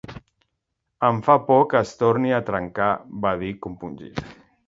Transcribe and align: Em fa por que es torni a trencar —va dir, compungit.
Em 1.09 1.17
fa 1.27 1.35
por 1.49 1.61
que 1.73 1.81
es 1.87 1.91
torni 2.01 2.33
a 2.37 2.41
trencar 2.49 2.89
—va 3.25 3.37
dir, 3.43 3.53
compungit. 3.67 4.27